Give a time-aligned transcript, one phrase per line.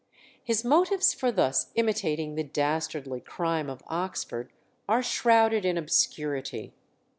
[0.43, 4.51] His motives for thus imitating the dastardly crime of Oxford
[4.89, 6.73] are shrouded in obscurity.